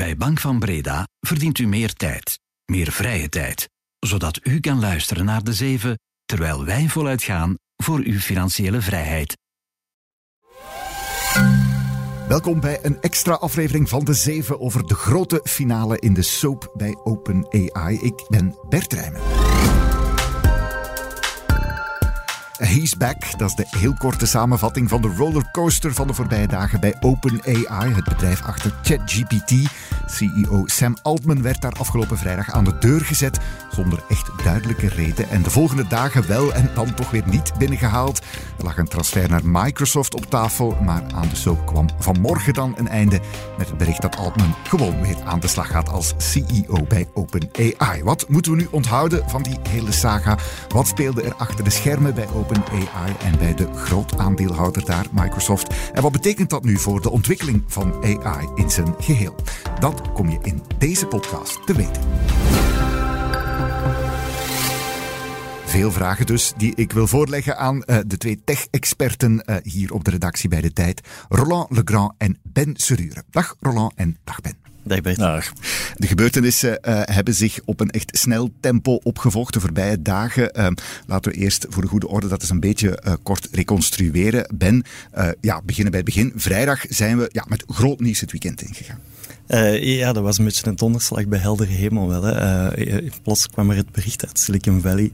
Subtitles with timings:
[0.00, 5.24] Bij Bank van Breda verdient u meer tijd, meer vrije tijd, zodat u kan luisteren
[5.24, 9.36] naar de zeven, terwijl wij voluit gaan voor uw financiële vrijheid.
[12.28, 16.72] Welkom bij een extra aflevering van De Zeven over de grote finale in de soap
[16.76, 17.98] bij OpenAI.
[18.00, 19.49] Ik ben Bert Rijmen.
[22.60, 23.38] He's back.
[23.38, 27.92] Dat is de heel korte samenvatting van de rollercoaster van de voorbije dagen bij OpenAI,
[27.92, 29.52] het bedrijf achter ChatGPT.
[30.06, 33.38] CEO Sam Altman werd daar afgelopen vrijdag aan de deur gezet,
[33.70, 35.30] zonder echt duidelijke reden.
[35.30, 38.18] En de volgende dagen wel en dan toch weer niet binnengehaald.
[38.58, 42.74] Er lag een transfer naar Microsoft op tafel, maar aan de soap kwam vanmorgen dan
[42.76, 43.20] een einde
[43.58, 48.02] met het bericht dat Altman gewoon weer aan de slag gaat als CEO bij OpenAI.
[48.02, 50.38] Wat moeten we nu onthouden van die hele saga?
[50.68, 52.49] Wat speelde er achter de schermen bij OpenAI?
[52.50, 55.74] OpenAI en bij de groot aandeelhouder daar, Microsoft.
[55.92, 59.34] En wat betekent dat nu voor de ontwikkeling van AI in zijn geheel?
[59.78, 62.02] Dat kom je in deze podcast te weten.
[65.64, 70.04] Veel vragen dus die ik wil voorleggen aan uh, de twee tech-experten uh, hier op
[70.04, 71.00] de redactie bij de tijd.
[71.28, 73.22] Roland Legrand en Ben Serure.
[73.30, 74.56] Dag Roland en dag Ben.
[75.16, 75.52] Dag
[76.00, 80.58] De gebeurtenissen uh, hebben zich op een echt snel tempo opgevolgd de voorbije dagen.
[80.58, 80.66] Uh,
[81.06, 84.54] laten we eerst voor de goede orde dat eens een beetje uh, kort reconstrueren.
[84.54, 84.82] Ben,
[85.40, 86.32] ja, beginnen bij het begin.
[86.36, 88.98] Vrijdag zijn we ja, met groot nieuws het weekend ingegaan.
[89.48, 92.22] Uh, ja, dat was een beetje een donderslag bij heldere hemel wel.
[92.22, 92.78] Hè.
[92.78, 95.12] Uh, plots kwam er het bericht uit Silicon Valley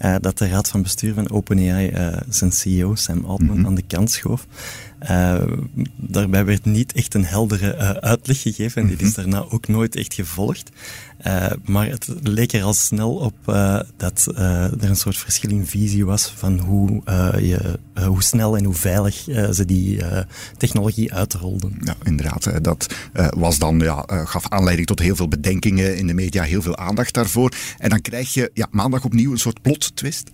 [0.00, 1.92] uh, dat de raad van bestuur van OpenAI
[2.28, 3.66] zijn CEO Sam Altman mm -hmm.
[3.66, 4.46] aan de kant schoof.
[5.96, 10.14] Daarbij werd niet echt een heldere uitleg gegeven en dit is daarna ook nooit echt
[10.14, 10.70] gevolgd.
[11.64, 13.34] maar het leek er al snel op
[13.96, 17.02] dat er een soort verschil in visie was van hoe,
[17.40, 19.14] je, hoe snel en hoe veilig
[19.52, 20.00] ze die
[20.56, 21.76] technologie uitrolden.
[21.80, 22.64] Ja, inderdaad.
[22.64, 22.94] dat
[23.36, 26.76] was dan ja, uh, gaf aanleiding tot heel veel bedenkingen in de media, heel veel
[26.76, 27.52] aandacht daarvoor.
[27.78, 30.30] En dan krijg je ja, maandag opnieuw een soort plot twist.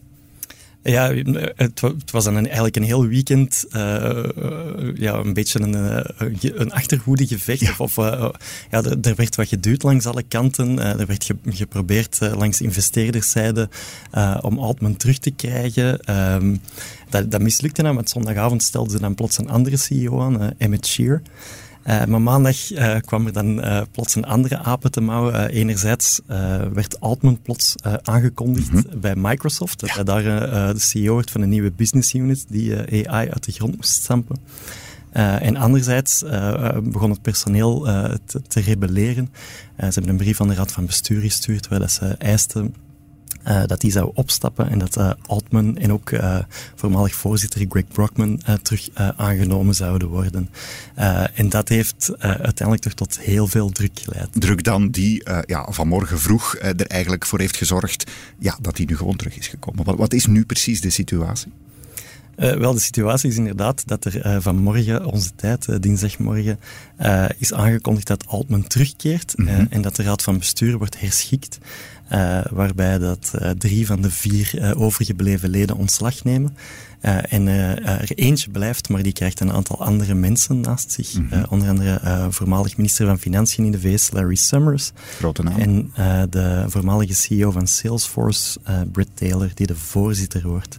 [0.82, 1.14] Ja,
[1.56, 4.24] het, het, was dan een, eigenlijk een heel weekend uh,
[4.94, 5.74] ja, een beetje een,
[6.60, 7.60] een achterhoedegevecht.
[7.60, 7.74] Ja.
[7.78, 8.28] Of, uh,
[8.70, 10.78] ja, er werd wat geduwd langs alle kanten.
[10.78, 13.68] er werd ge, geprobeerd langs investeerderszijde
[14.40, 16.16] om Altman terug te krijgen.
[16.34, 16.60] Um,
[17.08, 20.86] dat, dat mislukte dan, want zondagavond stelden ze dan plots een andere CEO aan, Emmett
[20.86, 21.22] Shear.
[21.86, 25.48] Uh, maar maandag uh, kwam er dan uh, plots een andere apen te mouwen.
[25.48, 26.20] enerzijds
[26.72, 29.00] werd Altman plots aangekondigd mm -hmm.
[29.00, 29.80] bij Microsoft.
[29.80, 29.94] Dat ja.
[29.94, 30.22] hij daar
[30.74, 34.36] de CEO wordt van een nieuwe business unit die AI uit de grond moest stampen.
[35.12, 36.24] en anderzijds
[36.82, 37.82] begon het personeel
[38.24, 39.28] te, te, rebelleren.
[39.76, 42.74] ze hebben een brief aan de raad van bestuur gestuurd waar dat ze eisten
[43.48, 46.38] uh, dat die zou opstappen en dat uh, Altman en ook uh,
[46.74, 50.50] voormalig voorzitter Greg Brockman terug aangenomen zouden worden.
[51.34, 54.28] en dat heeft uiteindelijk toch tot heel veel druk geleid.
[54.32, 58.96] Druk dan die ja, vanmorgen vroeg er eigenlijk voor heeft gezorgd ja, dat hij nu
[58.96, 59.84] gewoon terug is gekomen.
[59.84, 61.52] Wat, wat is nu precies de situatie?
[62.36, 66.58] Uh, wel, de situatie is inderdaad dat er uh, vanmorgen, onze tijd, uh, dinsdagmorgen,
[67.38, 69.66] is aangekondigd dat Altman terugkeert mm -hmm.
[69.70, 71.58] en dat de raad van bestuur wordt herschikt.
[72.50, 76.56] Waarbij dat drie van de vier overgebleven leden ontslag nemen.
[77.00, 81.14] en er eentje blijft, maar die krijgt een aantal andere mensen naast zich.
[81.14, 81.44] Mm -hmm.
[81.48, 84.92] onder andere voormalig minister van Financiën in de VS, Larry Summers.
[85.18, 85.58] Grote naam.
[85.58, 85.92] En
[86.30, 88.60] de voormalige CEO van Salesforce,
[88.92, 90.78] Britt Taylor, die de voorzitter wordt.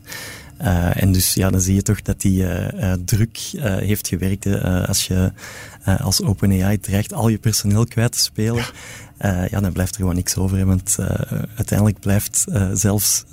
[0.61, 4.45] Uh, en dus ja, dan zie je toch dat die uh, uh, druk heeft gewerkt.
[4.63, 5.31] als je
[5.99, 8.65] als OpenAI dreigt al je personeel kwijt te spelen.
[9.49, 10.65] Ja dan blijft er gewoon niks over.
[10.65, 10.97] Want
[11.55, 13.23] uiteindelijk blijft zelfs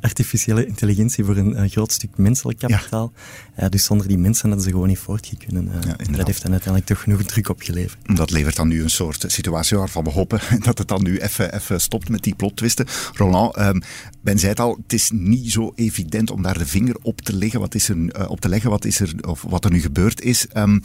[0.00, 3.12] artificiële intelligentie voor een groot stuk menselijk kapitaal.
[3.56, 3.68] Ja.
[3.68, 5.70] dus zonder die mensen hadden ze gewoon niet voortgekunnen.
[5.86, 8.16] Ja, dat heeft dan uiteindelijk toch genoeg druk opgeleverd.
[8.16, 11.54] Dat levert dan nu een soort situatie waarvan we hopen dat het dan nu even,
[11.54, 12.86] even stopt met die plottwisten.
[13.14, 13.82] Roland, um,
[14.20, 17.36] Ben zei het al, het is niet zo evident om daar de vinger op te
[17.36, 17.60] leggen.
[17.60, 20.46] Wat is er, op te leggen wat, is er, of wat er nu gebeurd is.
[20.56, 20.82] Um,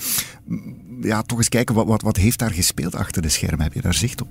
[1.02, 3.62] ja, toch eens kijken, wat, wat, wat heeft daar gespeeld achter de schermen?
[3.62, 4.28] Heb je daar zicht op?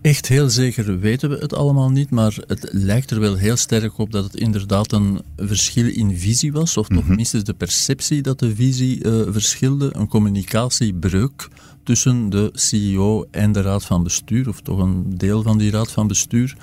[0.00, 3.98] Echt heel zeker weten we het allemaal niet, maar het lijkt er wel heel sterk
[3.98, 7.14] op dat het inderdaad een verschil in visie was, of toch -hmm.
[7.14, 11.48] minstens de perceptie dat de visie uh, verschilde, een communicatiebreuk
[11.82, 15.90] tussen de CEO en de raad van bestuur, of toch een deel van die raad
[15.90, 16.56] van bestuur.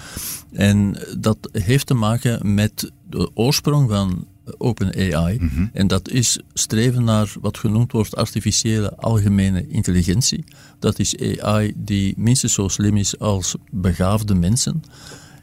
[0.52, 4.26] En dat heeft te maken met de oorsprong van
[4.58, 5.38] OpenAI.
[5.40, 5.70] Mm -hmm.
[5.74, 10.44] En dat is streven naar wat genoemd wordt artificiële algemene intelligentie.
[10.80, 14.84] Dat is AI die minstens zo slim is als begaafde mensen.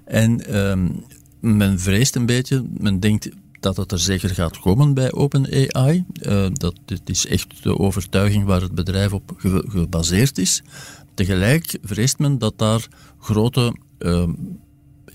[0.04, 1.04] En um,
[1.40, 3.28] men vreest een beetje, men denkt
[3.60, 6.04] dat het er zeker gaat komen bij OpenAI.
[6.22, 10.62] Uh, dat dit is echt de overtuiging waar het bedrijf op ge gebaseerd is.
[11.14, 12.88] Tegelijk vreest men dat daar
[13.18, 14.28] grote uh,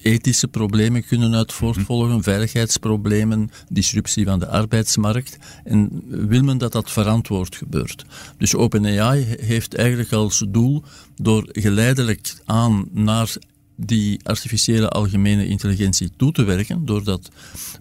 [0.01, 5.38] ethische problemen kunnen uit voortvolgen, veiligheidsproblemen, disruptie van de arbeidsmarkt.
[5.63, 8.05] En wil men dat dat verantwoord gebeurt.
[8.38, 10.83] Dus OpenAI heeft eigenlijk als doel
[11.15, 13.35] door geleidelijk aan naar
[13.75, 17.29] die artificiële algemene intelligentie toe te werken, door dat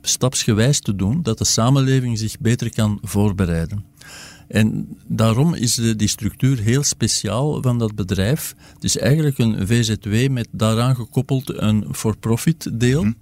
[0.02, 3.84] stapsgewijs te doen, dat de samenleving zich beter kan voorbereiden.
[4.48, 8.54] En daarom is de, die structuur heel speciaal van dat bedrijf.
[8.74, 13.02] Het is eigenlijk een VZW met daaraan gekoppeld een for-profit deel.
[13.02, 13.12] Mhm.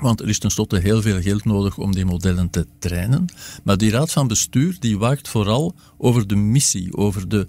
[0.00, 3.24] Want er is tenslotte heel veel geld nodig om die modellen te trainen.
[3.62, 7.46] Maar die raad van bestuur die waakt vooral over de missie, over de,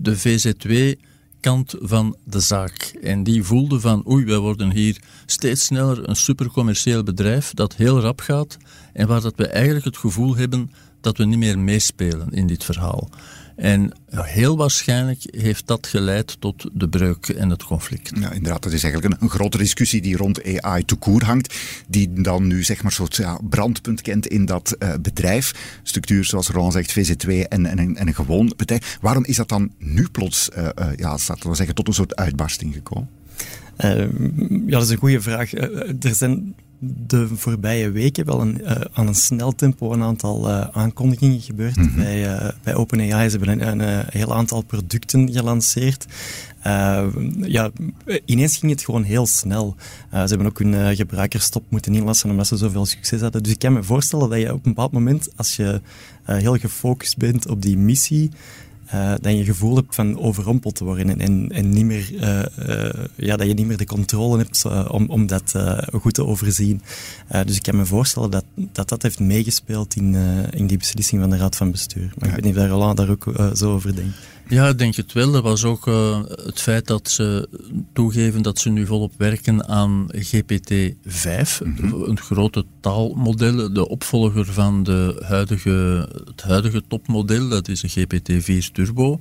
[0.00, 0.94] de VZW
[1.42, 2.98] kant van de zaak.
[3.02, 8.00] En die voelde van, oei, wij worden hier steeds sneller een supercommercieel bedrijf dat heel
[8.00, 8.56] rap gaat
[8.92, 10.70] en waar dat we eigenlijk het gevoel hebben
[11.02, 13.08] dat we niet meer meespelen in dit verhaal.
[13.56, 18.10] En heel waarschijnlijk heeft dat geleid tot de breuk en het conflict.
[18.14, 21.54] Ja, inderdaad, dat is eigenlijk een, een grote discussie die rond AI te koer hangt,
[21.88, 25.78] die dan nu zeg maar soort ja, brandpunt kent in dat uh, bedrijf.
[25.82, 28.98] Structuur, zoals Ron zegt, VZ2 en, en, en, een gewoon bedrijf.
[29.00, 32.16] Waarom is dat dan nu plots, uh, uh, ja, laten we zeggen, tot een soort
[32.16, 33.08] uitbarsting gekomen?
[33.76, 34.08] ja,
[34.66, 35.52] dat is een goede vraag.
[35.52, 36.54] er zijn
[36.84, 41.76] de voorbije weken wel een, uh, aan een snel tempo een aantal uh, aankondigingen gebeurd
[41.76, 41.96] mm -hmm.
[41.96, 43.30] bij, uh, bij OpenAI.
[43.30, 46.06] Ze hebben een, een, heel aantal producten gelanceerd.
[47.40, 47.70] ja,
[48.24, 49.76] ineens ging het gewoon heel snel.
[50.10, 53.42] ze hebben ook hun gebruikerstop moeten inlassen omdat ze zoveel succes hadden.
[53.42, 55.80] Dus ik kan me voorstellen dat je op een bepaald moment, als je
[56.24, 58.30] heel gefocust bent op die missie,
[58.94, 63.04] uh, dat je gevoel hebt van overrompeld te worden en, en, niet meer, uh, uh,
[63.16, 65.54] ja, dat je niet meer de controle hebt om, om dat
[65.92, 66.82] goed te overzien.
[67.46, 70.14] dus ik kan me voorstellen dat dat, dat heeft meegespeeld in,
[70.50, 72.12] in die beslissing van de Raad van Bestuur.
[72.18, 72.36] Maar ja.
[72.36, 74.16] ik weet niet of Roland daar ook zo over denkt.
[74.52, 75.32] Ja, ik denk het wel.
[75.32, 77.48] Dat was ook uh, het feit dat ze
[77.92, 82.02] toegeven dat ze nu volop werken aan GPT-5, mm -hmm.
[82.02, 88.72] een grote taalmodel, de opvolger van de huidige, het huidige topmodel, dat is een GPT-4
[88.72, 89.18] Turbo.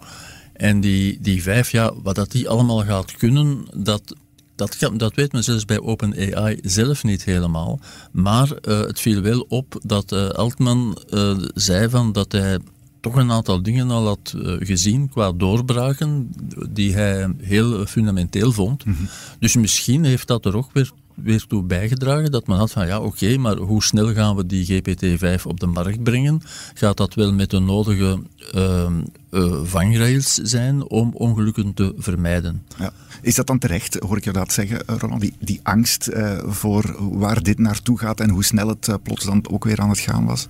[0.54, 4.16] En die, die 5, ja, wat dat die allemaal gaat kunnen, dat
[4.56, 7.80] dat, dat, weet men zelfs bij OpenAI zelf niet helemaal.
[8.12, 12.60] Maar uh, het viel wel op dat uh, Altman uh, zei van dat hij
[13.02, 16.32] toch een aantal dingen al had uh, gezien qua doorbraken
[16.70, 18.86] die hij heel fundamenteel vond.
[18.86, 19.08] Mm -hmm.
[19.40, 23.00] Dus misschien heeft dat er ook weer, weer toe bijgedragen dat men had van ja
[23.00, 26.42] oké, maar hoe snel gaan we die GPT-5 op de markt brengen?
[26.74, 28.20] Gaat dat wel met de nodige
[28.56, 28.88] uh,
[29.32, 32.64] uh, vangrails zijn om ongelukken te vermijden?
[32.78, 32.94] Ja.
[33.22, 35.22] Is dat dan terecht, hoor ik je dat zeggen, Roland?
[35.22, 36.10] Die, die angst
[36.46, 40.00] voor waar dit naartoe gaat en hoe snel het plots dan ook weer aan het
[40.00, 40.48] gaan was?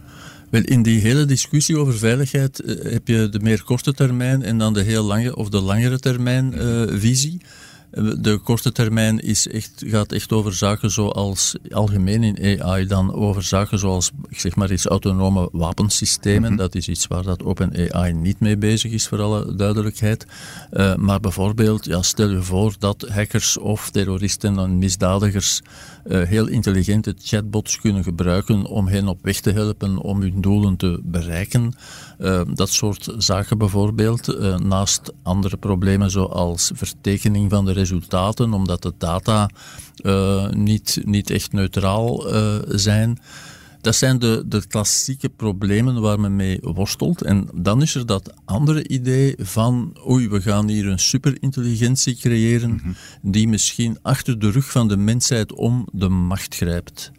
[0.51, 4.57] Wel, in die hele discussie over veiligheid uh, heb je de meer korte termijn en
[4.57, 7.41] dan de heel lange of de langere termijn uh, visie.
[8.19, 13.43] De korte termijn is echt, gaat echt over zaken zoals, algemeen in AI, dan over
[13.43, 16.39] zaken zoals, ik zeg maar iets, autonome wapensystemen.
[16.41, 16.55] Mm -hmm.
[16.55, 20.25] Dat is iets waar dat OpenAI niet mee bezig is, voor alle duidelijkheid.
[20.73, 25.61] Uh, maar bijvoorbeeld, ja, stel je voor dat hackers of terroristen en misdadigers
[26.05, 30.75] uh, heel intelligente chatbots kunnen gebruiken om hen op weg te helpen om hun doelen
[30.75, 31.73] te bereiken.
[32.19, 38.93] Uh, dat soort zaken bijvoorbeeld, naast andere problemen zoals vertekening van de resultaten, omdat de
[38.97, 39.49] data
[40.51, 42.23] niet, niet echt neutraal
[42.67, 43.19] zijn.
[43.81, 47.21] Dat zijn de, de klassieke problemen waar men mee worstelt.
[47.21, 52.69] En dan is er dat andere idee van, oei, we gaan hier een superintelligentie creëren
[52.69, 52.95] mm -hmm.
[53.21, 57.11] die misschien achter de rug van de mensheid om de macht grijpt.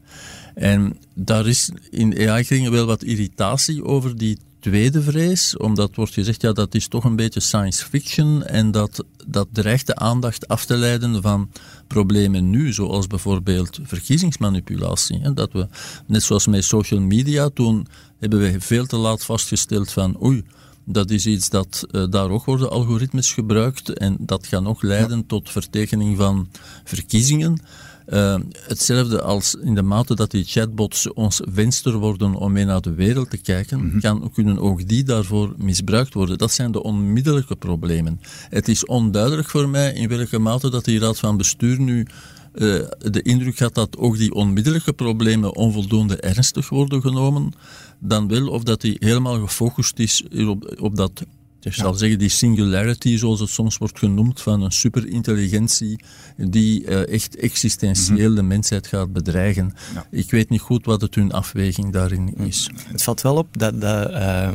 [0.54, 6.42] En daar is in AI-kringen wel wat irritatie over die tweede vrees, omdat wordt gezegd,
[6.42, 10.64] ja, dat is toch een beetje science fiction en dat, dat dreigt de aandacht af
[10.64, 11.50] te leiden van
[11.86, 15.32] problemen nu, zoals bijvoorbeeld verkiezingsmanipulatie.
[15.32, 15.68] Dat we,
[16.06, 17.86] net zoals met social media, toen
[18.18, 20.44] hebben we veel te laat vastgesteld van, oei,
[20.84, 25.16] dat is iets dat uh, daar ook worden algoritmes gebruikt en dat gaat nog leiden
[25.16, 25.24] ja.
[25.26, 26.48] tot vertekening van
[26.84, 27.60] verkiezingen.
[28.08, 28.34] Uh,
[28.66, 32.94] hetzelfde als in de mate dat die chatbots ons venster worden om mee naar de
[32.94, 34.00] wereld te kijken, mm -hmm.
[34.00, 36.38] kan, kunnen ook die daarvoor misbruikt worden.
[36.38, 38.20] Dat zijn de onmiddellijke problemen.
[38.48, 42.06] Het is onduidelijk voor mij in welke mate dat die raad van bestuur nu
[42.54, 47.52] uh, de indruk had dat ook die onmiddellijke problemen onvoldoende ernstig worden genomen,
[47.98, 51.24] dan wel of dat hij helemaal gefocust is op, op dat
[51.64, 56.00] Ik zal zeggen, die singularity, zoals het soms wordt genoemd, van een superintelligentie
[56.36, 58.36] die uh, echt existentieel mhm.
[58.36, 59.74] de mensheid gaat bedreigen.
[60.10, 62.70] Ik weet niet goed wat het hun afweging daarin is.
[62.86, 64.48] Het valt wel op dat, dat uh,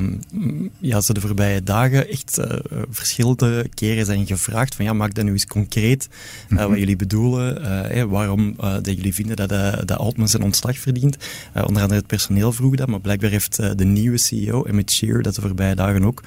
[0.79, 2.45] ja, ze de voorbije dagen echt uh,
[2.89, 6.07] verschillende keren zijn gevraagd van ja, maak dat nu eens concreet
[6.49, 9.49] uh, wat jullie bedoelen, hey, waarom dat jullie vinden dat,
[9.87, 11.17] dat Altman zijn ontslag verdient.
[11.53, 15.35] onder andere het personeel vroeg dat, maar blijkbaar heeft de nieuwe CEO, Emmett Shear, dat
[15.35, 16.23] de voorbije dagen ook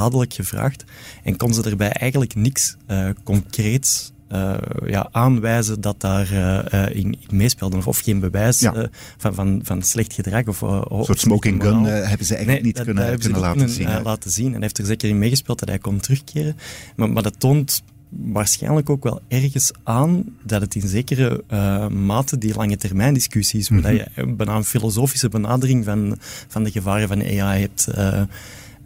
[0.00, 0.84] herhaaldelijk gevraagd.
[1.24, 2.76] En kon ze erbij eigenlijk niks
[3.24, 4.54] concreets uh,
[4.86, 7.84] ja, aanwijzen dat daar uh, in, in.
[7.84, 8.76] Of, geen bewijs ja.
[8.76, 8.84] uh,
[9.16, 10.46] van, van, van slecht gedrag.
[10.46, 14.02] Of, een soort smoking gun hebben ze eigenlijk niet kunnen, kunnen laten zien.
[14.02, 14.46] laten zien.
[14.46, 16.56] En hij heeft er zeker in meegespeeld dat hij kon terugkeren.
[16.96, 22.38] Maar, maar dat toont waarschijnlijk ook wel ergens aan dat het in zekere uh, mate
[22.38, 23.84] die lange termijn discussies, mm -hmm.
[23.84, 27.88] waar je bijna een filosofische benadering van, van de gevaren van AI hebt.
[27.96, 28.22] Uh,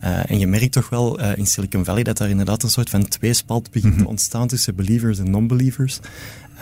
[0.05, 2.91] uh, en je merkt toch wel uh, in Silicon Valley dat daar inderdaad een soort
[2.91, 4.09] van tweespalt begint te mhm.
[4.09, 5.99] ontstaan tussen believers en non-believers.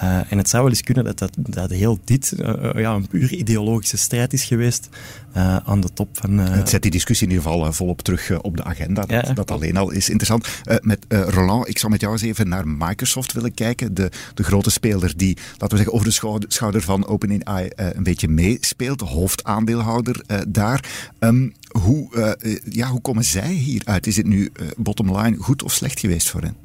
[0.03, 3.09] Uh, en het zou wel eens kunnen dat, dat, dat heel dit uh, ja, een
[3.09, 4.89] puur ideologische strijd is geweest
[5.37, 6.39] uh, aan de top van...
[6.39, 9.05] het zet die discussie in ieder geval volop terug op de agenda.
[9.35, 10.49] Dat, alleen al is interessant.
[10.81, 13.95] met Roland, ik zou met jou eens even naar Microsoft willen kijken.
[13.95, 18.03] De, de grote speler die, laten we zeggen, over de schouder, schouder van OpenAI een
[18.03, 18.99] beetje meespeelt.
[18.99, 21.11] De hoofdaandeelhouder daar.
[21.19, 22.37] Um, hoe,
[22.71, 24.07] ja, hoe komen zij hieruit?
[24.07, 26.57] Is het nu bottom line goed of slecht geweest voor hen?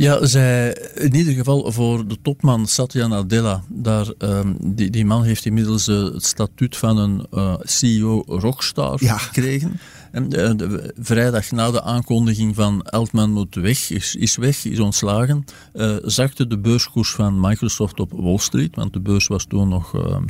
[0.00, 5.22] Ja, zij, in ieder geval voor de topman Satya Nadella, daar, um, die, die man
[5.22, 9.18] heeft inmiddels uh, het statuut van een uh, CEO rockstar ja.
[9.18, 9.80] gekregen.
[10.10, 14.80] En de, de, vrijdag na de aankondiging van Altman moet weg, is, is weg, is
[14.80, 19.68] ontslagen, uh, zakte de beurskoers van Microsoft op Wall Street, want de beurs was toen
[19.68, 20.24] nog ehm,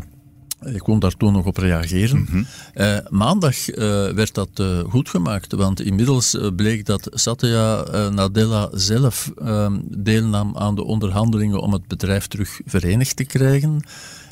[0.65, 2.21] ik kon daar toen nog op reageren.
[2.21, 2.43] Mhm.
[2.73, 3.77] Eh, maandag uh,
[4.11, 10.75] werd dat uh, goed gemaakt, want inmiddels bleek dat Satya Nadella zelf ehm, deelnam aan
[10.75, 13.83] de onderhandelingen om het bedrijf terug verenigd te krijgen.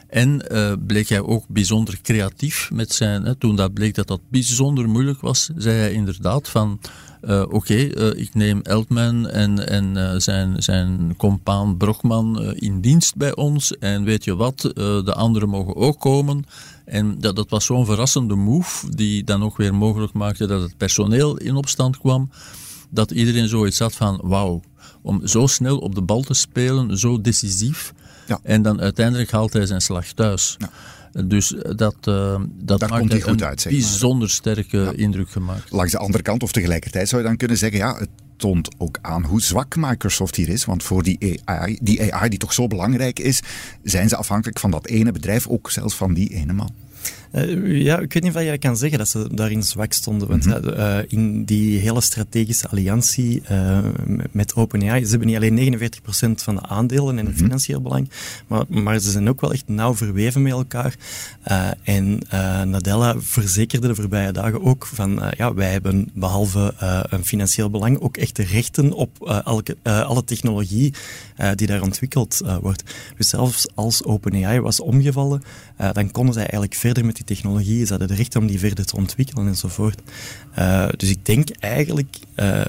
[0.08, 0.42] En
[0.87, 3.23] bleek hij ook bijzonder creatief met zijn.
[3.25, 6.80] Hè, toen dat bleek dat dat bijzonder moeilijk was, zei hij inderdaad van
[7.23, 12.81] uh, oké, okay, uh, ik neem Eltman en, en uh, zijn, zijn compaan Brochman in
[12.81, 13.79] dienst bij ons.
[13.79, 14.61] En weet je wat,
[15.05, 16.45] de anderen mogen ook komen.
[16.85, 20.77] En dat, dat was zo'n verrassende move, die dan ook weer mogelijk maakte dat het
[20.77, 22.31] personeel in opstand kwam.
[22.91, 24.63] Dat iedereen zoiets had van, wauw,
[25.03, 27.93] om zo snel op de bal te spelen, zo decisief.
[28.27, 28.41] Ja.
[28.43, 30.57] En dan uiteindelijk haalt hij zijn slag thuis.
[30.59, 30.71] Ja.
[31.25, 35.71] Dus dat, uh, dat Daar maakt een uit, bijzonder sterke indruk gemaakt.
[35.71, 38.99] Langs de andere kant, of tegelijkertijd zou je dan kunnen zeggen, ja, het toont ook
[39.03, 40.65] aan hoe zwak Microsoft hier is.
[40.65, 43.41] Want voor die AI, die AI die toch zo belangrijk is,
[43.83, 46.71] zijn ze afhankelijk van dat ene bedrijf, ook zelfs van die ene man.
[47.32, 50.28] Uh, ja, ik weet niet of je kan zeggen dat ze daarin zwak stonden.
[50.28, 53.78] Want mm uh, in die hele strategische alliantie uh,
[54.30, 58.11] met OpenAI, ze hebben niet alleen 49% van de aandelen en het mm financieel belang,
[58.47, 60.94] maar, maar, ze zijn ook wel echt nauw verweven met elkaar.
[61.82, 62.18] en
[62.70, 66.75] Nadella verzekerde de voorbije dagen ook van, ja, wij hebben behalve
[67.08, 70.94] een financieel belang ook echt de rechten op elke, alle technologie
[71.54, 72.82] die daar ontwikkeld wordt.
[73.16, 75.42] Dus zelfs als OpenAI was omgevallen,
[75.92, 78.85] dan konden zij eigenlijk verder met die technologie, ze hadden de recht om die verder
[78.85, 80.01] te ontwikkelen enzovoort.
[80.59, 82.17] Uh, dus ik denk eigenlijk...
[82.37, 82.61] Uh,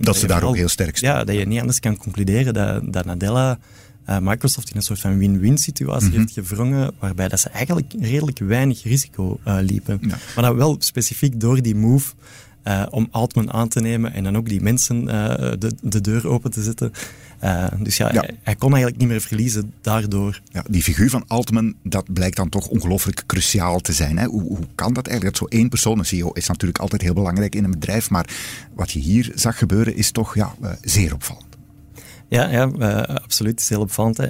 [0.00, 1.16] dat, ze daar ook heel sterk staan.
[1.16, 3.58] Ja, dat je niet anders kan concluderen dat, dat Nadella
[4.08, 6.18] uh, Microsoft in een soort van win-win situatie mhm.
[6.18, 10.00] heeft gevrongen, waarbij dat ze eigenlijk redelijk weinig risico liepen.
[10.34, 12.12] Maar dat wel specifiek door die move
[12.68, 15.08] uh, om Altman aan te nemen en dan ook die mensen uh,
[15.58, 16.92] de, de deur open te zetten.
[17.44, 18.20] Uh, dus ja, ja.
[18.20, 20.40] Hij, hij, kon eigenlijk niet meer verliezen daardoor.
[20.52, 24.18] Ja, die figuur van Altman, dat blijkt dan toch ongelooflijk cruciaal te zijn.
[24.18, 24.26] Hè?
[24.26, 25.38] Hoe, hoe kan dat eigenlijk?
[25.38, 28.28] Dat zo één persoon, een CEO, is natuurlijk altijd heel belangrijk in een bedrijf, maar
[28.74, 31.46] wat je hier zag gebeuren is toch ja, zeer opvallend.
[32.28, 32.64] Ja, ja
[33.00, 33.52] absoluut.
[33.52, 34.20] Het is heel opvallend.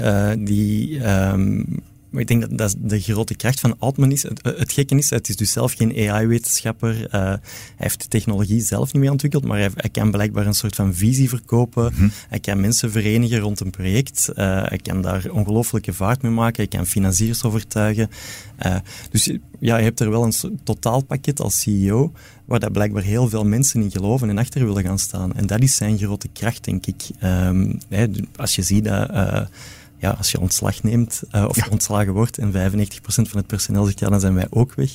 [0.47, 1.09] die...
[1.11, 4.23] Um, maar ik denk dat, dat de grote kracht van Altman is.
[4.23, 6.95] Het, het gekke is, het is dus zelf geen AI-wetenschapper.
[6.95, 7.41] Uh, hij
[7.77, 10.95] heeft de technologie zelf niet meer ontwikkeld, maar hij, hij kan blijkbaar een soort van
[10.95, 11.93] visie verkopen.
[11.95, 12.09] Mhm.
[12.29, 14.29] Hij kan mensen verenigen rond een project.
[14.31, 14.35] Uh,
[14.65, 16.57] hij kan daar ongelooflijke vaart mee maken.
[16.57, 18.11] Hij kan financiers overtuigen.
[18.67, 18.77] Uh,
[19.11, 22.13] dus ja, je hebt er wel een totaalpakket als CEO
[22.45, 25.35] waar dat blijkbaar heel veel mensen in geloven en achter willen gaan staan.
[25.35, 27.03] En dat is zijn grote kracht, denk ik.
[27.25, 29.11] Um, hè, als je ziet dat
[29.99, 34.01] ja, als je ontslag neemt uh, of ontslagen wordt en 95% van het personeel zegt
[34.01, 34.91] ja, dan zijn wij ook weg.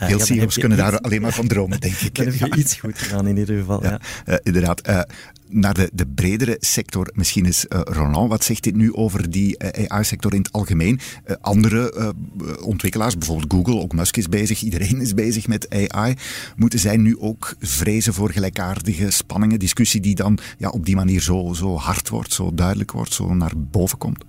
[0.00, 2.14] Uh, Veel ja, CEO's kunnen daar alleen maar van dromen, denk ik.
[2.16, 3.82] Dan heb je iets goed gedaan in ieder geval.
[3.82, 4.00] Ja.
[4.26, 5.06] Uh, inderdaad.
[5.48, 10.34] Naar de, de bredere sector, misschien is Roland, wat zegt dit nu over die AI-sector
[10.34, 11.00] in het algemeen?
[11.40, 12.14] andere
[12.62, 16.14] ontwikkelaars, bijvoorbeeld Google, ook Musk is bezig, iedereen is bezig met AI.
[16.56, 21.20] Moeten zij nu ook vrezen voor gelijkaardige spanningen, discussie die dan ja, op die manier
[21.20, 24.24] zo, zo hard wordt, zo duidelijk wordt, zo naar boven komt?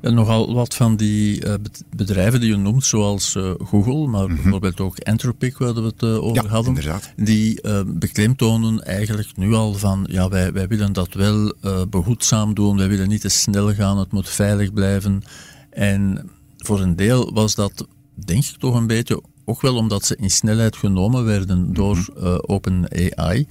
[0.00, 1.54] En nogal wat van die uh,
[1.96, 4.42] bedrijven die je noemt, zoals uh, Google, maar mm -hmm.
[4.42, 7.12] bijvoorbeeld ook Anthropic, waar we het uh, over ja, hadden, inderdaad.
[7.16, 11.54] die beklemtonen eigenlijk nu al van, ja, wij, wij willen dat wel
[11.90, 15.22] behoedzaam doen, wij willen niet te snel gaan, het moet veilig blijven.
[15.70, 20.16] En voor een deel was dat, denk ik toch een beetje, ook wel omdat ze
[20.16, 21.74] in snelheid genomen werden mm -hmm.
[21.74, 22.12] door
[22.46, 23.46] OpenAI.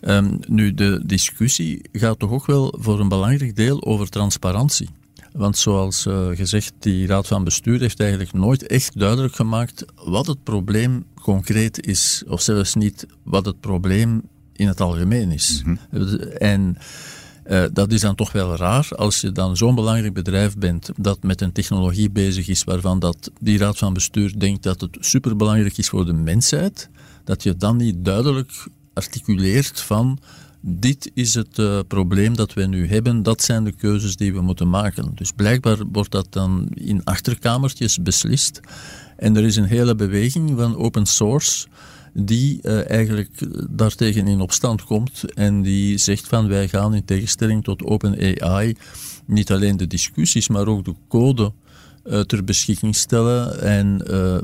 [0.00, 4.88] Um, nu, de discussie gaat toch ook wel voor een belangrijk deel over transparantie.
[5.32, 10.26] Want zoals uh, gezegd, die raad van bestuur heeft eigenlijk nooit echt duidelijk gemaakt wat
[10.26, 12.22] het probleem concreet is.
[12.26, 14.22] Of zelfs niet wat het probleem
[14.52, 15.62] in het algemeen is.
[15.64, 16.18] Mm -hmm.
[16.38, 16.76] En
[17.46, 21.22] uh, dat is dan toch wel raar als je dan zo'n belangrijk bedrijf bent dat
[21.22, 25.78] met een technologie bezig is waarvan dat die raad van bestuur denkt dat het superbelangrijk
[25.78, 26.88] is voor de mensheid,
[27.24, 30.18] dat je dan niet duidelijk articuleert van
[30.64, 34.40] dit is het uh, probleem dat wij nu hebben, dat zijn de keuzes die we
[34.40, 35.12] moeten maken.
[35.14, 38.60] Dus blijkbaar wordt dat dan in achterkamertjes beslist.
[39.16, 41.66] En er is een hele beweging van open source
[42.12, 43.30] die uh, eigenlijk
[43.70, 48.76] daartegen in opstand komt en die zegt van wij gaan in tegenstelling tot OpenAI
[49.26, 51.52] niet alleen de discussies, maar ook de code
[52.02, 54.36] ter beschikking stellen en uh,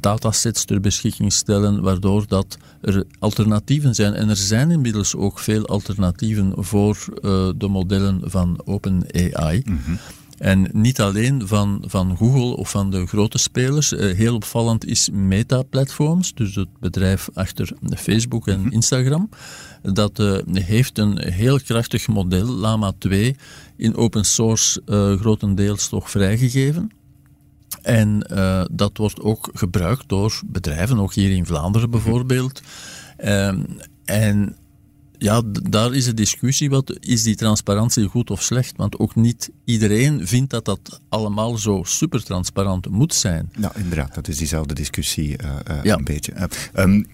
[0.00, 4.14] datasets ter beschikking stellen, waardoor dat er alternatieven zijn.
[4.14, 9.62] En er zijn inmiddels ook veel alternatieven voor uh, de modellen van OpenAI.
[9.64, 9.98] Mm -hmm.
[10.38, 13.90] En niet alleen van, van Google of van de grote spelers.
[13.90, 19.28] heel opvallend is Meta Platforms, dus het bedrijf achter Facebook en Instagram.
[19.82, 23.36] Dat heeft een heel krachtig model, Lama 2,
[23.76, 24.82] in open source
[25.20, 26.90] grotendeels toch vrijgegeven.
[27.86, 32.62] En uh, dat wordt ook gebruikt door bedrijven, ook hier in Vlaanderen bijvoorbeeld.
[33.24, 33.66] Um,
[34.04, 34.56] en
[35.18, 38.76] ja, daar is de discussie, wat, is die transparantie goed of slecht?
[38.76, 43.50] Want ook niet iedereen vindt dat dat allemaal zo super transparant moet zijn.
[43.56, 45.96] Nou, inderdaad, dat is diezelfde discussie uh, uh, ja.
[45.96, 46.48] een beetje.
[46.74, 47.06] Um,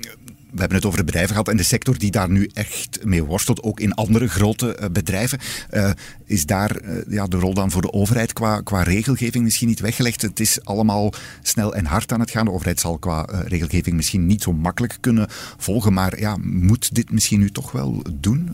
[0.53, 3.25] we hebben het over de bedrijven gehad en de sector die daar nu echt mee
[3.25, 5.39] worstelt, ook in andere grote uh, bedrijven.
[5.71, 5.91] Uh,
[6.25, 9.81] is daar uh, ja, de rol dan voor de overheid qua, qua regelgeving misschien niet
[9.81, 10.23] weggelegd?
[10.23, 12.45] Het is allemaal snel en hard aan het gaan.
[12.45, 15.27] De overheid zal qua regelgeving misschien niet zo makkelijk kunnen
[15.57, 18.51] volgen, maar ja, moet dit misschien nu toch wel doen?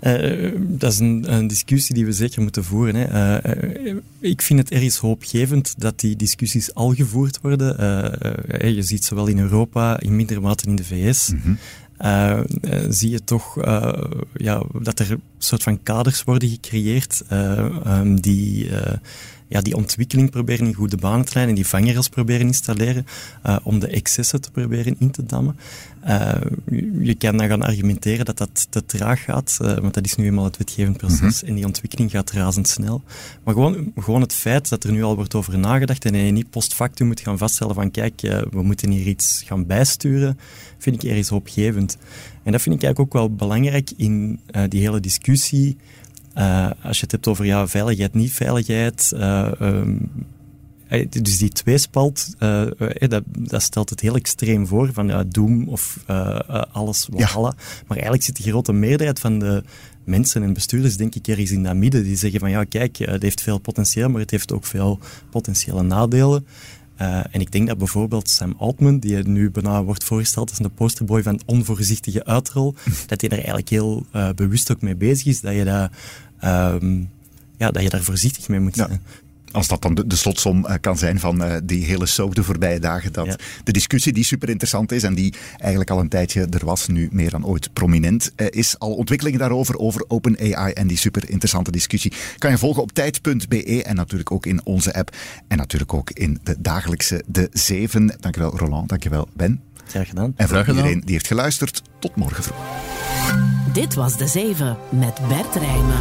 [0.00, 2.94] Uh, dat is een, een, discussie die we zeker moeten voeren.
[2.94, 3.44] Hè.
[3.44, 7.76] Uh, ik vind het ergens hoopgevend dat die discussies al gevoerd worden.
[7.80, 11.30] Uh, je ziet zowel in Europa, in mindere mate in de VS.
[11.32, 12.46] Mm -hmm.
[12.92, 13.54] zie je toch
[14.34, 18.70] ja, dat er een soort van kaders worden gecreëerd um, die
[19.48, 23.06] ja, die ontwikkeling proberen in goede banen te leiden en die vangrails proberen installeren
[23.46, 25.56] uh, om de excessen te proberen in te dammen.
[26.06, 26.32] Uh,
[27.00, 30.24] je kan dan gaan argumenteren dat dat te traag gaat, uh, want dat is nu
[30.24, 31.48] eenmaal het wetgevend proces mm -hmm.
[31.48, 33.02] en die ontwikkeling gaat razendsnel.
[33.44, 36.50] Maar gewoon, gewoon het feit dat er nu al wordt over nagedacht en je niet
[36.50, 40.38] post factum moet gaan vaststellen van kijk, we moeten hier iets gaan bijsturen,
[40.78, 41.96] vind ik ergens hoopgevend.
[42.42, 45.76] En dat vind ik eigenlijk ook wel belangrijk in die hele discussie
[46.38, 49.12] uh, als je het hebt over ja, veiligheid, niet veiligheid.
[49.14, 50.10] Uh, um,
[51.08, 52.66] dus die tweespalt, uh,
[52.98, 55.98] dat, dat, stelt het heel extreem voor, van ja, Doom of
[56.72, 57.08] alles.
[57.16, 57.40] Ja.
[57.40, 57.54] Maar
[57.88, 59.62] eigenlijk zit de grote meerderheid van de
[60.04, 62.02] mensen en bestuurders, denk ik, ergens in dat midden.
[62.02, 64.98] Die zeggen van ja, kijk, het heeft veel potentieel, maar het heeft ook veel
[65.30, 66.46] potentiële nadelen.
[67.00, 70.68] Uh, en ik denk dat bijvoorbeeld Sam Altman, die nu bijna wordt voorgesteld als de
[70.68, 72.74] posterboy van onvoorzichtige uitrol,
[73.06, 75.90] dat hij er eigenlijk heel uh, bewust ook mee bezig is, dat je dat
[76.44, 77.10] um,
[77.56, 78.90] ja, dat je daar voorzichtig mee moet zijn.
[78.90, 78.98] Ja.
[79.52, 82.42] Als dat dan de, de slotsom uh, kan zijn van uh, die hele soap de
[82.42, 83.12] voorbije dagen.
[83.12, 83.36] Dat ja.
[83.64, 87.08] de discussie die super interessant is en die eigenlijk al een tijdje er was, nu
[87.12, 88.78] meer dan ooit prominent uh, is.
[88.78, 92.12] Al ontwikkelingen daarover, over OpenAI en die super interessante discussie.
[92.38, 95.16] Kan je volgen op tijd.be en natuurlijk ook in onze app.
[95.48, 98.16] En natuurlijk ook in de dagelijkse De Zeven.
[98.20, 99.60] Dankjewel Roland, dankjewel Ben.
[99.86, 100.32] Graag gedaan.
[100.36, 103.57] En voor iedereen die heeft geluisterd, tot morgen vroeg.
[103.78, 105.98] Dit was De Zeven met Bert Rijmen.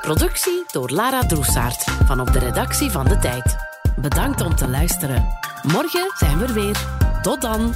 [0.00, 3.56] Productie door Lara Droesaert van op de redactie van De Tijd.
[4.00, 5.28] Bedankt om te luisteren.
[5.62, 6.86] Morgen zijn we er weer.
[7.22, 7.74] Tot dan.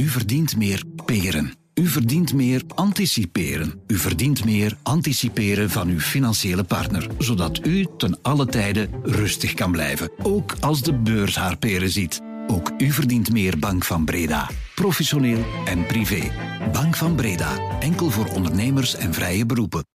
[0.00, 1.54] U verdient meer peren.
[1.74, 3.82] U verdient meer anticiperen.
[3.86, 9.70] U verdient meer anticiperen van uw financiële partner, zodat u ten alle tijde rustig kan
[9.70, 12.26] blijven, ook als de beurs haar peren ziet.
[12.50, 14.50] Ook u verdient meer Bank van Breda.
[14.74, 16.30] Professioneel en privé.
[16.72, 17.78] Bank van Breda.
[17.80, 19.88] Enkel voor ondernemers en vrije beroepen.